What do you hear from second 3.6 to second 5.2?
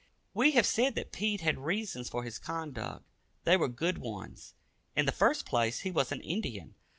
good ones. In the